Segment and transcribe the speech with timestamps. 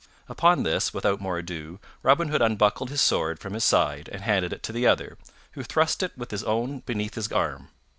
[0.27, 4.51] Upon this, without more ado, Robin Hood unbuckled his sword from his side and handed
[4.51, 5.15] it to the other,
[5.51, 7.67] who thrust it with his own beneath his arm.